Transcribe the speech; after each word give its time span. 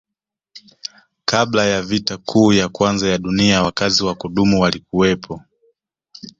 Kabla 1.25 1.65
ya 1.65 1.81
vita 1.81 2.17
kuu 2.17 2.53
ya 2.53 2.69
kwanza 2.69 3.09
ya 3.09 3.17
Dunia 3.17 3.63
wakazi 3.63 4.03
wa 4.03 4.15
kudumu 4.15 4.61
walikuwepo 4.61 5.41